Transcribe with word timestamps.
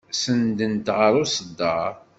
Senndent 0.21 0.87
ɣer 0.97 1.13
uṣeddar. 1.23 1.93